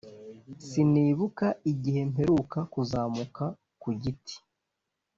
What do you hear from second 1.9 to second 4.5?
mperuka kuzamuka ku giti.